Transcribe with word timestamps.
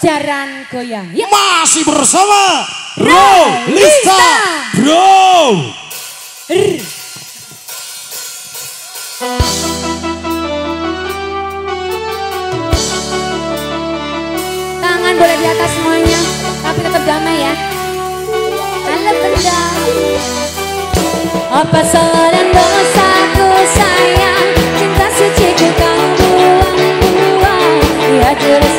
Jaran 0.00 0.64
Goyang. 0.72 1.12
Yuk. 1.12 1.28
Masih 1.28 1.84
bersama 1.84 2.64
Rolista 2.96 4.24
Bro. 4.80 5.60
Nah, 5.60 6.56
R. 6.56 6.80
Tangan 14.80 15.14
boleh 15.20 15.36
di 15.36 15.46
atas 15.52 15.70
semuanya, 15.76 16.20
tapi 16.64 16.80
tetap 16.80 17.02
damai 17.04 17.36
ya. 17.44 17.52
Halo 18.88 19.12
benda. 19.20 19.60
Apa 21.60 21.80
salah 21.84 22.32
dan 22.32 22.48
dosaku 22.56 23.48
sayang, 23.76 24.48
cinta 24.80 25.06
suci 25.12 25.48
ku 25.60 25.68
kau 25.76 26.00
buang-buang. 26.16 27.84
Ya 28.16 28.32
jelas. 28.40 28.69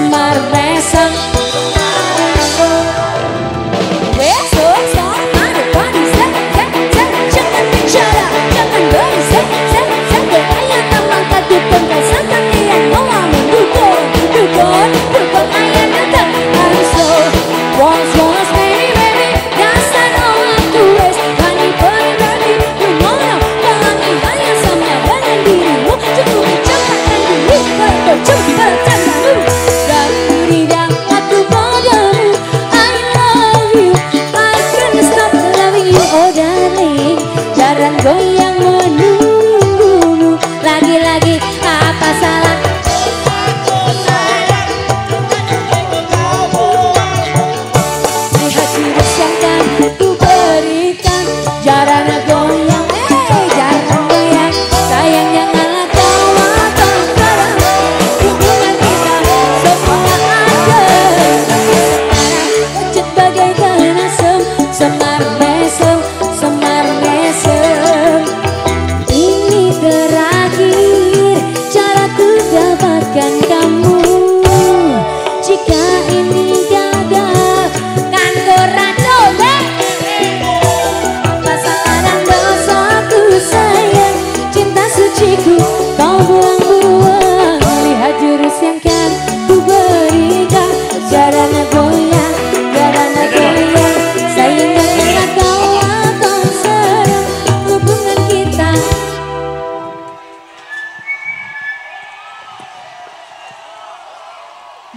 Semar 0.00 0.32
Besang 0.48 1.39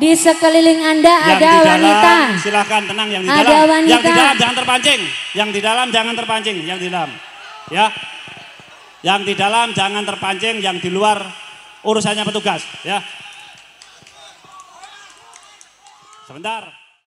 Di 0.03 0.11
sekeliling 0.19 0.84
Anda 0.84 1.16
yang 1.16 1.40
ada 1.40 1.51
dalam, 1.63 1.79
wanita. 1.79 2.13
Silahkan 2.44 2.81
tenang 2.84 3.07
yang 3.07 3.23
di 3.23 3.31
ada 3.31 3.40
dalam. 3.47 3.72
Wanita. 3.72 3.88
Yang 3.88 4.03
di 4.03 4.11
dalam 4.11 4.35
jangan 4.35 4.55
terpancing. 4.59 5.01
Yang 5.31 5.50
di 5.50 5.59
dalam 5.63 5.88
jangan 5.95 6.13
terpancing. 6.19 6.57
Yang 6.67 6.79
di 6.84 6.88
dalam. 6.91 7.11
Ya. 7.72 7.88
Yang 9.03 9.22
di 9.28 9.34
dalam 9.36 9.75
jangan 9.75 10.08
terpancing, 10.08 10.64
yang 10.64 10.80
di 10.80 10.88
luar 10.88 11.19
urusannya 11.84 12.24
petugas 12.24 12.64
ya. 12.88 13.03
Sebentar. 16.24 16.82